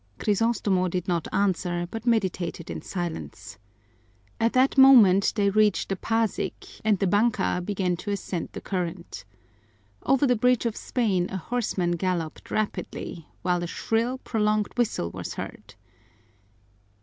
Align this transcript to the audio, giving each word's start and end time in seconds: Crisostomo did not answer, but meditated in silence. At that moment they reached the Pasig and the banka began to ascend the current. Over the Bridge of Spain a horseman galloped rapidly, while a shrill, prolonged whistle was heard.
Crisostomo 0.17 0.89
did 0.89 1.07
not 1.07 1.27
answer, 1.31 1.87
but 1.91 2.07
meditated 2.07 2.71
in 2.71 2.81
silence. 2.81 3.59
At 4.39 4.53
that 4.53 4.75
moment 4.75 5.33
they 5.35 5.51
reached 5.51 5.89
the 5.89 5.95
Pasig 5.95 6.55
and 6.83 6.97
the 6.97 7.05
banka 7.05 7.61
began 7.63 7.95
to 7.97 8.09
ascend 8.09 8.49
the 8.53 8.61
current. 8.61 9.25
Over 10.01 10.25
the 10.25 10.35
Bridge 10.35 10.65
of 10.65 10.75
Spain 10.75 11.27
a 11.29 11.37
horseman 11.37 11.91
galloped 11.91 12.49
rapidly, 12.49 13.27
while 13.43 13.61
a 13.61 13.67
shrill, 13.67 14.17
prolonged 14.17 14.75
whistle 14.75 15.11
was 15.11 15.35
heard. 15.35 15.75